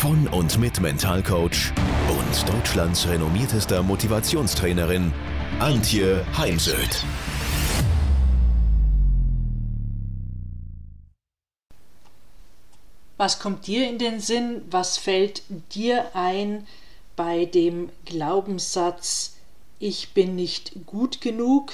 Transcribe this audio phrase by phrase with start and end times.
[0.00, 1.74] von und mit Mentalcoach
[2.08, 5.12] und Deutschlands renommiertester Motivationstrainerin
[5.58, 7.04] Antje Heimsöth.
[13.18, 14.62] Was kommt dir in den Sinn?
[14.70, 15.42] Was fällt
[15.74, 16.66] dir ein
[17.14, 19.36] bei dem Glaubenssatz,
[19.80, 21.72] ich bin nicht gut genug?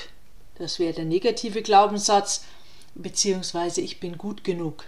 [0.57, 2.45] Das wäre der negative Glaubenssatz,
[2.97, 4.83] beziehungsweise ich bin gut genug.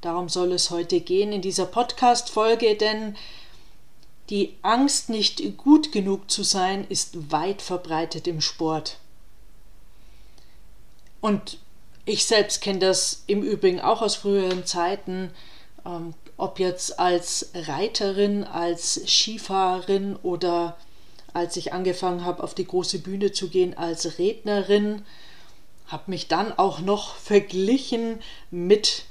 [0.00, 3.16] Darum soll es heute gehen in dieser Podcast-Folge, denn
[4.30, 8.98] die Angst, nicht gut genug zu sein, ist weit verbreitet im Sport.
[11.20, 11.58] Und
[12.04, 15.30] ich selbst kenne das im Übrigen auch aus früheren Zeiten,
[15.84, 20.76] ähm, ob jetzt als Reiterin, als Skifahrerin oder
[21.32, 25.04] als ich angefangen habe, auf die große Bühne zu gehen, als Rednerin,
[25.88, 29.04] habe mich dann auch noch verglichen mit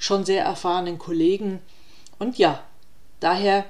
[0.00, 1.60] schon sehr erfahrenen Kollegen.
[2.18, 2.60] Und ja,
[3.20, 3.64] daher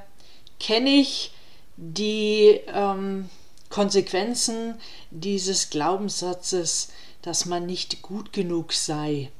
[0.59, 1.33] kenne ich
[1.77, 3.28] die ähm,
[3.69, 4.77] Konsequenzen
[5.11, 9.31] dieses Glaubenssatzes, dass man nicht gut genug sei.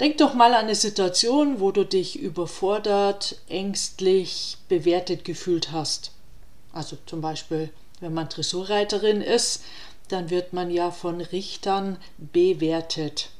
[0.00, 6.12] Denk doch mal an eine Situation, wo du dich überfordert, ängstlich, bewertet gefühlt hast.
[6.72, 9.62] Also zum Beispiel, wenn man Dressurreiterin ist,
[10.08, 13.30] dann wird man ja von Richtern bewertet.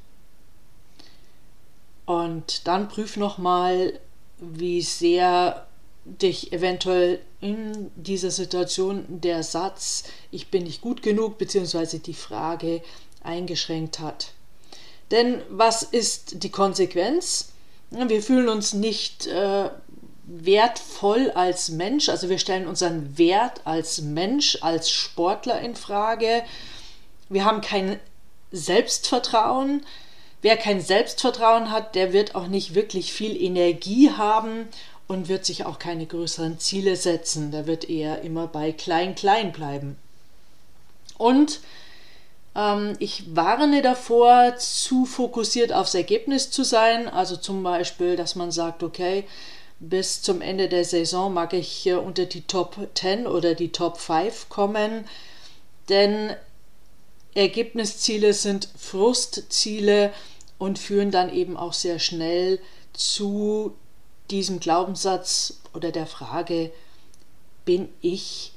[2.07, 3.99] Und dann prüf nochmal,
[4.39, 5.67] wie sehr
[6.05, 12.83] dich eventuell in dieser Situation der Satz, ich bin nicht gut genug, beziehungsweise die Frage
[13.23, 14.33] eingeschränkt hat.
[15.11, 17.53] Denn was ist die Konsequenz?
[17.91, 19.71] Wir fühlen uns nicht äh,
[20.27, 26.43] wertvoll als Mensch, also wir stellen unseren Wert als Mensch, als Sportler in Frage.
[27.29, 27.99] Wir haben kein
[28.51, 29.85] Selbstvertrauen,
[30.45, 34.69] Wer kein Selbstvertrauen hat, der wird auch nicht wirklich viel Energie haben
[35.09, 37.51] und wird sich auch keine größeren Ziele setzen.
[37.51, 39.97] Der wird eher immer bei klein, klein bleiben.
[41.17, 41.61] Und
[42.55, 47.09] ähm, ich warne davor, zu fokussiert aufs Ergebnis zu sein.
[47.09, 49.25] Also zum Beispiel, dass man sagt, okay,
[49.81, 54.51] bis zum Ende der Saison mag ich unter die Top 10 oder die Top 5
[54.51, 55.07] kommen.
[55.89, 56.37] Denn
[57.35, 60.13] Ergebnisziele sind Frustziele
[60.59, 62.61] und führen dann eben auch sehr schnell
[62.93, 63.75] zu
[64.31, 66.73] diesem Glaubenssatz oder der Frage,
[67.65, 68.53] bin ich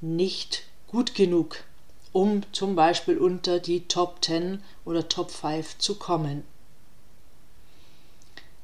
[0.00, 1.62] nicht gut genug,
[2.12, 6.44] um zum Beispiel unter die Top 10 oder Top 5 zu kommen.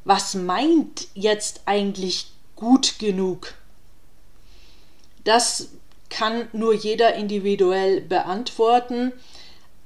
[0.04, 3.54] Was meint jetzt eigentlich gut genug?
[5.24, 5.68] Das
[6.08, 9.12] kann nur jeder individuell beantworten.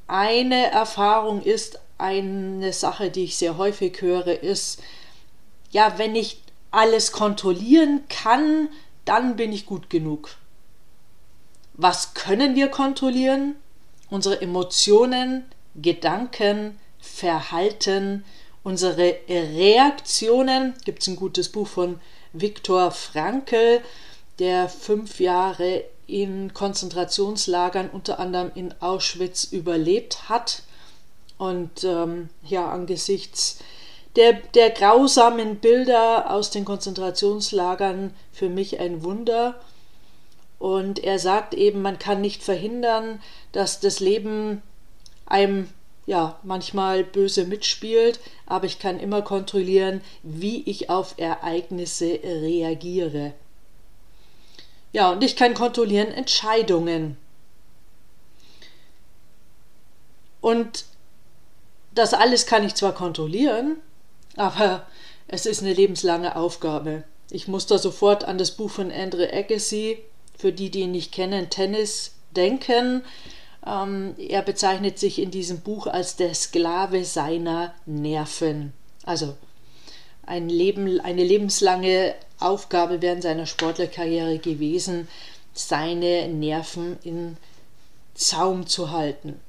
[0.06, 4.82] Eine Erfahrung ist eine Sache, die ich sehr häufig höre, ist,
[5.70, 8.68] ja, wenn ich alles kontrollieren kann,
[9.04, 10.36] dann bin ich gut genug.
[11.74, 13.56] Was können wir kontrollieren?
[14.10, 15.44] Unsere Emotionen,
[15.74, 18.24] Gedanken, Verhalten,
[18.62, 20.74] unsere Reaktionen.
[20.84, 22.00] Gibt es ein gutes Buch von
[22.32, 23.80] Viktor Frankl,
[24.38, 30.62] der fünf Jahre in Konzentrationslagern, unter anderem in Auschwitz, überlebt hat.
[31.40, 33.60] Und ähm, ja, angesichts
[34.14, 39.58] der, der grausamen Bilder aus den Konzentrationslagern für mich ein Wunder.
[40.58, 44.60] Und er sagt eben, man kann nicht verhindern, dass das Leben
[45.24, 45.70] einem
[46.04, 53.32] ja manchmal böse mitspielt, aber ich kann immer kontrollieren, wie ich auf Ereignisse reagiere.
[54.92, 57.16] Ja, und ich kann kontrollieren Entscheidungen.
[60.42, 60.84] Und
[61.94, 63.76] das alles kann ich zwar kontrollieren,
[64.36, 64.86] aber
[65.28, 67.04] es ist eine lebenslange Aufgabe.
[67.30, 69.98] Ich muss da sofort an das Buch von Andre Agassi,
[70.36, 73.02] für die, die ihn nicht kennen, Tennis, denken.
[73.66, 78.72] Ähm, er bezeichnet sich in diesem Buch als der Sklave seiner Nerven.
[79.04, 79.36] Also
[80.24, 85.08] ein Leben, eine lebenslange Aufgabe während seiner Sportlerkarriere gewesen,
[85.52, 87.36] seine Nerven in
[88.14, 89.40] Zaum zu halten.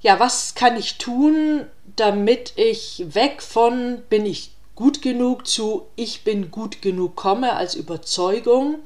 [0.00, 1.66] Ja, was kann ich tun,
[1.96, 7.74] damit ich weg von bin ich gut genug zu ich bin gut genug komme als
[7.74, 8.78] Überzeugung.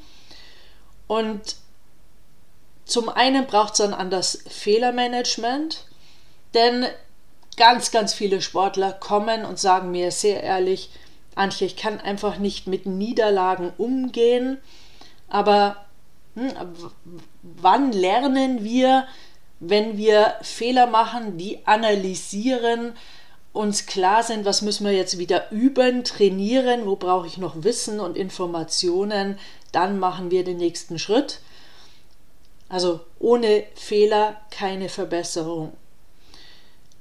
[1.06, 1.56] Und
[2.84, 5.87] zum einen braucht es ein anderes Fehlermanagement,
[6.52, 6.87] denn
[7.56, 10.90] ganz, ganz viele Sportler kommen und sagen mir sehr ehrlich,
[11.34, 14.58] Antje, ich kann einfach nicht mit Niederlagen umgehen,
[15.28, 15.84] aber
[16.34, 16.52] hm,
[17.43, 19.06] wann lernen wir,
[19.61, 22.95] wenn wir Fehler machen, die analysieren,
[23.53, 28.01] uns klar sind, was müssen wir jetzt wieder üben, trainieren, wo brauche ich noch Wissen
[28.01, 29.39] und Informationen,
[29.71, 31.41] dann machen wir den nächsten Schritt.
[32.69, 35.73] Also ohne Fehler keine Verbesserung.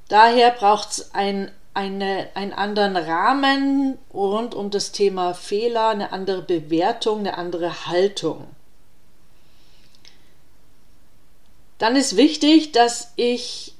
[0.09, 6.43] Daher braucht es ein, eine, einen anderen Rahmen rund um das Thema Fehler, eine andere
[6.43, 8.45] Bewertung, eine andere Haltung.
[11.83, 13.73] Dann ist wichtig, dass ich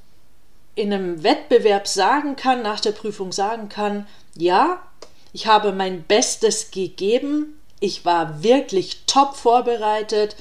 [0.76, 4.84] in einem Wettbewerb sagen kann, nach der Prüfung sagen kann, ja,
[5.32, 10.36] ich habe mein Bestes gegeben, ich war wirklich top vorbereitet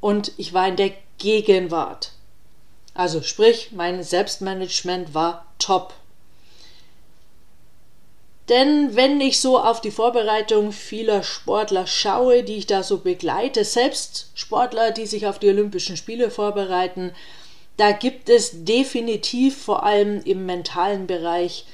[0.00, 2.12] und ich war in der Gegenwart.
[2.94, 5.92] Also sprich, mein Selbstmanagement war top.
[8.48, 13.64] Denn wenn ich so auf die Vorbereitung vieler Sportler schaue, die ich da so begleite,
[13.64, 17.12] selbst Sportler, die sich auf die Olympischen Spiele vorbereiten,
[17.76, 21.66] da gibt es definitiv vor allem im mentalen Bereich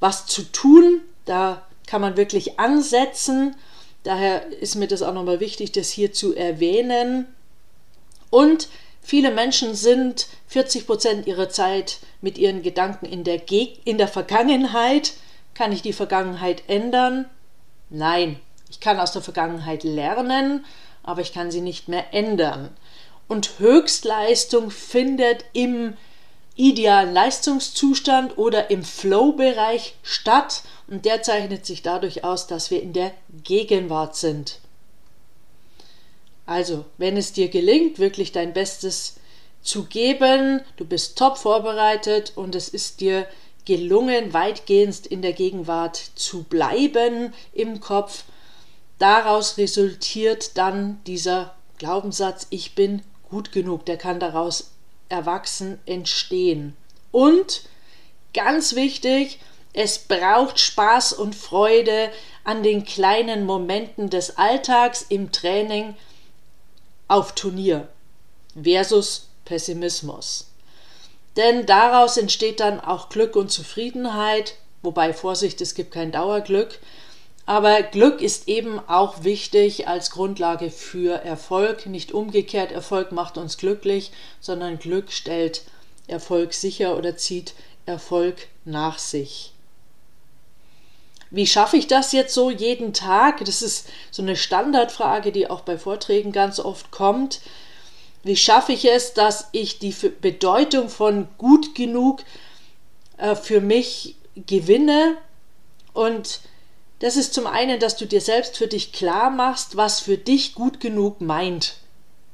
[0.00, 1.02] was zu tun.
[1.24, 3.54] Da kann man wirklich ansetzen.
[4.02, 7.26] Daher ist mir das auch nochmal wichtig, das hier zu erwähnen.
[8.30, 8.68] Und
[9.00, 14.08] viele Menschen sind 40 Prozent ihrer Zeit mit ihren Gedanken in der, Ge in der
[14.08, 15.12] Vergangenheit
[15.54, 17.26] kann ich die Vergangenheit ändern?
[17.90, 20.64] Nein, ich kann aus der Vergangenheit lernen,
[21.02, 22.70] aber ich kann sie nicht mehr ändern.
[23.28, 25.96] Und Höchstleistung findet im
[26.56, 32.92] idealen Leistungszustand oder im Flow-Bereich statt und der zeichnet sich dadurch aus, dass wir in
[32.92, 33.12] der
[33.42, 34.60] Gegenwart sind.
[36.46, 39.16] Also, wenn es dir gelingt, wirklich dein Bestes
[39.62, 43.26] zu geben, du bist top vorbereitet und es ist dir
[43.64, 48.24] gelungen, weitgehend in der Gegenwart zu bleiben im Kopf.
[48.98, 54.70] Daraus resultiert dann dieser Glaubenssatz, ich bin gut genug, der kann daraus
[55.08, 56.76] erwachsen entstehen.
[57.10, 57.62] Und
[58.32, 59.40] ganz wichtig,
[59.72, 62.10] es braucht Spaß und Freude
[62.44, 65.96] an den kleinen Momenten des Alltags im Training
[67.08, 67.88] auf Turnier
[68.60, 70.53] versus Pessimismus.
[71.36, 76.78] Denn daraus entsteht dann auch Glück und Zufriedenheit, wobei Vorsicht, es gibt kein Dauerglück.
[77.46, 81.86] Aber Glück ist eben auch wichtig als Grundlage für Erfolg.
[81.86, 85.62] Nicht umgekehrt, Erfolg macht uns glücklich, sondern Glück stellt
[86.06, 87.54] Erfolg sicher oder zieht
[87.86, 89.52] Erfolg nach sich.
[91.30, 93.44] Wie schaffe ich das jetzt so jeden Tag?
[93.44, 97.40] Das ist so eine Standardfrage, die auch bei Vorträgen ganz oft kommt.
[98.24, 102.24] Wie schaffe ich es, dass ich die Bedeutung von gut genug
[103.18, 105.18] äh, für mich gewinne?
[105.92, 106.40] Und
[107.00, 110.54] das ist zum einen, dass du dir selbst für dich klar machst, was für dich
[110.54, 111.76] gut genug meint.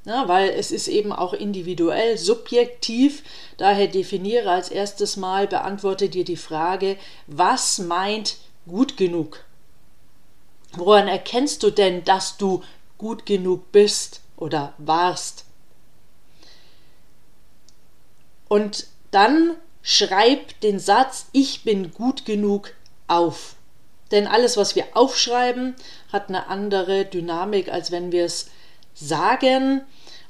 [0.04, 3.22] Ja, weil es ist eben auch individuell, subjektiv.
[3.58, 8.36] Daher definiere als erstes Mal, beantworte dir die Frage, was meint
[8.66, 9.44] gut genug?
[10.72, 12.62] Woran erkennst du denn, dass du
[12.96, 15.44] gut genug bist oder warst?
[18.50, 22.72] Und dann schreib den Satz, ich bin gut genug
[23.06, 23.54] auf.
[24.10, 25.76] Denn alles, was wir aufschreiben,
[26.12, 28.50] hat eine andere Dynamik, als wenn wir es
[28.92, 29.82] sagen.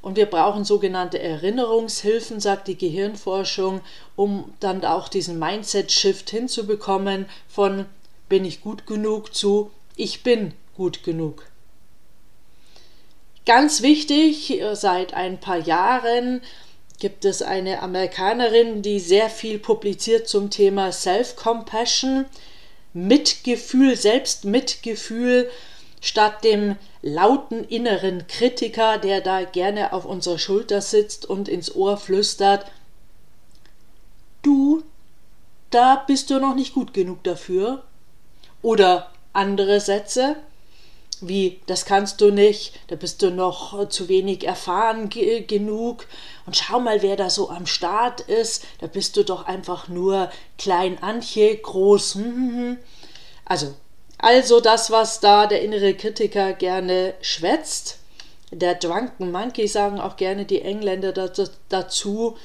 [0.03, 3.81] Und wir brauchen sogenannte Erinnerungshilfen, sagt die Gehirnforschung,
[4.17, 7.87] um dann auch diesen Mindset-Shift hinzubekommen von
[8.29, 11.47] bin ich gut genug zu ich bin gut genug.
[13.45, 16.41] Ganz wichtig, seit ein paar Jahren
[17.01, 22.27] gibt es eine Amerikanerin, die sehr viel publiziert zum Thema Self-Compassion,
[22.93, 25.51] Mitgefühl, Selbstmitgefühl,
[26.01, 31.97] statt dem lauten inneren Kritiker, der da gerne auf unserer Schulter sitzt und ins Ohr
[31.97, 32.67] flüstert,
[34.43, 34.83] du,
[35.71, 37.83] da bist du noch nicht gut genug dafür.
[38.63, 40.37] Oder andere Sätze,
[41.21, 46.07] wie das kannst du nicht, da bist du noch zu wenig erfahren ge genug
[46.47, 50.31] und schau mal, wer da so am Start ist, da bist du doch einfach nur
[50.59, 52.15] klein Antje, groß.
[52.17, 52.79] Hm, hm, hm.
[53.45, 53.75] Also,
[54.19, 57.99] also das, was da der innere Kritiker gerne schwätzt,
[58.53, 61.13] der Drunken Monkey sagen auch gerne die Engländer
[61.69, 62.37] dazu,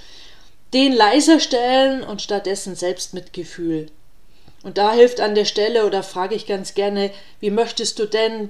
[0.74, 3.88] den leiser stellen und stattdessen Selbstmitgefühl
[4.63, 8.50] Und da hilft an der Stelle oder frage ich ganz gerne, wie möchtest du denn,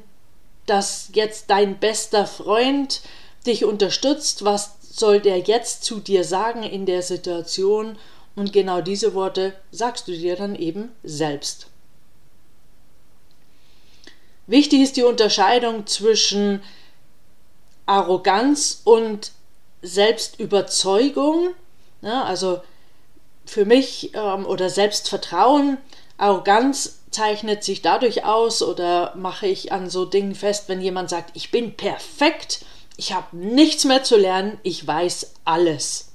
[0.65, 3.01] dass jetzt dein bester Freund
[3.45, 4.43] dich unterstützt?
[4.45, 7.97] Was soll der jetzt zu dir sagen in der Situation?
[8.35, 11.67] Und genau diese Worte sagst du dir dann eben selbst.
[14.47, 16.61] Wichtig ist die Unterscheidung zwischen
[17.85, 19.31] Arroganz und
[19.81, 21.55] Selbstüberzeugung.
[22.01, 22.61] Also
[23.45, 25.77] für mich ähm, oder Selbstvertrauen,
[26.17, 31.31] Arroganz zeichnet sich dadurch aus oder mache ich an so Dingen fest, wenn jemand sagt,
[31.33, 32.65] ich bin perfekt,
[32.97, 36.11] ich habe nichts mehr zu lernen, ich weiß alles.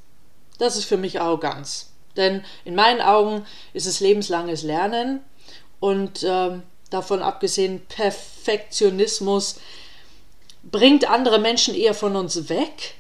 [0.59, 1.91] Das ist für mich Arroganz.
[2.17, 5.21] Denn in meinen Augen ist es lebenslanges Lernen
[5.79, 9.57] und äh, davon abgesehen, Perfektionismus
[10.63, 12.95] bringt andere Menschen eher von uns weg.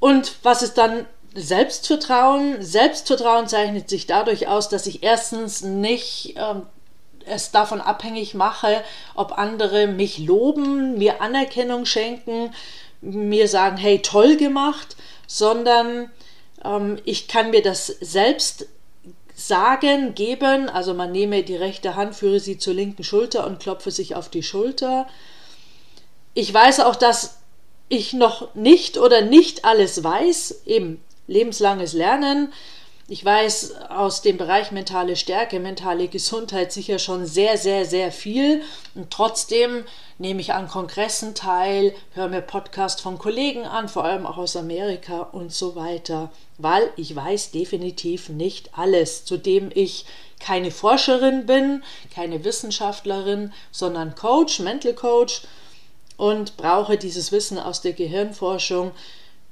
[0.00, 2.62] Und was ist dann Selbstvertrauen?
[2.62, 6.66] Selbstvertrauen zeichnet sich dadurch aus, dass ich erstens nicht ähm,
[7.26, 8.82] es davon abhängig mache,
[9.14, 12.52] ob andere mich loben, mir Anerkennung schenken,
[13.00, 14.96] mir sagen, hey, toll gemacht,
[15.26, 16.10] sondern
[16.64, 18.66] ähm, ich kann mir das selbst
[19.34, 23.90] sagen, geben, also man nehme die rechte Hand, führe sie zur linken Schulter und klopfe
[23.90, 25.08] sich auf die Schulter.
[26.34, 27.38] Ich weiß auch, dass
[27.88, 32.52] ich noch nicht oder nicht alles weiß, eben lebenslanges Lernen,
[33.08, 38.62] ich weiß aus dem Bereich mentale Stärke, mentale Gesundheit sicher schon sehr, sehr, sehr viel.
[38.94, 39.84] Und trotzdem
[40.16, 44.56] nehme ich an Kongressen teil, höre mir Podcasts von Kollegen an, vor allem auch aus
[44.56, 50.06] Amerika und so weiter, weil ich weiß definitiv nicht alles, zudem ich
[50.38, 51.82] keine Forscherin bin,
[52.14, 55.42] keine Wissenschaftlerin, sondern Coach, Mental Coach.
[56.16, 58.92] Und brauche dieses Wissen aus der Gehirnforschung,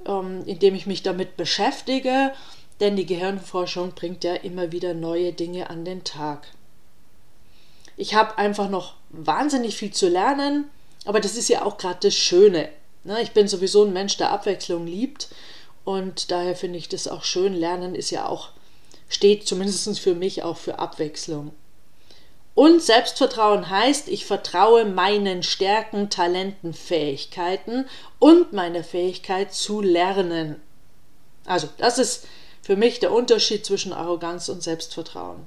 [0.06, 2.32] ähm, indem ich mich damit beschäftige
[2.80, 6.48] denn die Gehirnforschung bringt ja immer wieder neue Dinge an den Tag.
[7.96, 10.70] Ich habe einfach noch wahnsinnig viel zu lernen,
[11.04, 12.70] aber das ist ja auch gerade das Schöne.
[13.04, 13.20] Ne?
[13.22, 15.28] Ich bin sowieso ein Mensch, der Abwechslung liebt
[15.84, 17.52] und daher finde ich das auch schön.
[17.52, 18.48] Lernen ist ja auch,
[19.10, 21.52] steht zumindest für mich auch für Abwechslung.
[22.60, 27.86] Und Selbstvertrauen heißt, ich vertraue meinen Stärken, Talenten, Fähigkeiten
[28.18, 30.60] und meiner Fähigkeit zu lernen.
[31.46, 32.26] Also, das ist
[32.60, 35.46] für mich der Unterschied zwischen Arroganz und Selbstvertrauen.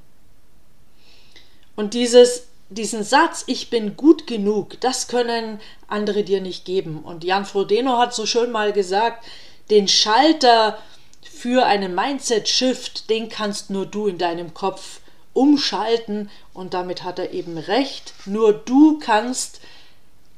[1.75, 7.03] Und dieses, diesen Satz, ich bin gut genug, das können andere dir nicht geben.
[7.03, 9.23] Und Jan Frodeno hat so schön mal gesagt,
[9.69, 10.79] den Schalter
[11.21, 14.99] für einen Mindset-Shift, den kannst nur du in deinem Kopf
[15.33, 16.29] umschalten.
[16.53, 18.13] Und damit hat er eben recht.
[18.25, 19.61] Nur du kannst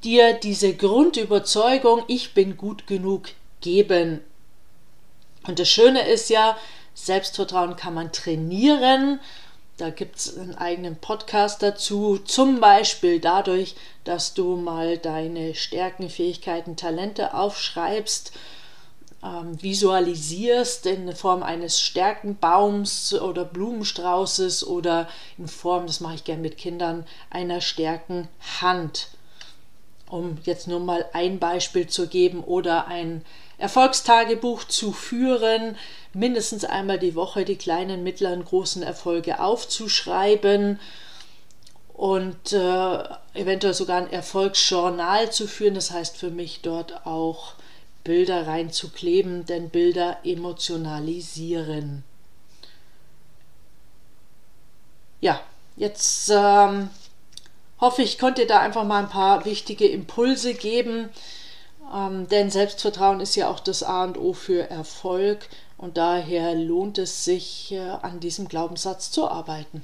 [0.03, 3.29] dir diese Grundüberzeugung, ich bin gut genug,
[3.61, 4.21] geben.
[5.47, 6.57] Und das Schöne ist ja,
[6.93, 9.19] Selbstvertrauen kann man trainieren.
[9.77, 12.17] Da gibt es einen eigenen Podcast dazu.
[12.19, 13.75] Zum Beispiel dadurch,
[14.05, 18.31] dass du mal deine Stärken, Fähigkeiten, Talente aufschreibst,
[19.25, 26.41] ähm, visualisierst in Form eines Stärkenbaums oder Blumenstraußes oder in Form, das mache ich gerne
[26.41, 29.08] mit Kindern, einer Stärkenhand.
[30.08, 33.25] Um jetzt nur mal ein Beispiel zu geben oder ein
[33.58, 35.75] Erfolgstagebuch zu führen,
[36.13, 40.79] mindestens einmal die Woche die kleinen, mittleren, großen Erfolge aufzuschreiben
[41.94, 43.03] und äh,
[43.34, 45.74] eventuell sogar ein Erfolgsjournal zu führen.
[45.74, 47.53] Das heißt für mich dort auch
[48.05, 52.05] Bilder reinzukleben, denn Bilder emotionalisieren.
[55.19, 55.41] Ja,
[55.75, 56.89] jetzt ähm,
[57.81, 61.09] hoffe ich, konnte da einfach mal ein paar wichtige Impulse geben.
[61.93, 66.97] Ähm, denn Selbstvertrauen ist ja auch das A und O für Erfolg und daher lohnt
[66.97, 69.83] es sich, äh, an diesem Glaubenssatz zu arbeiten.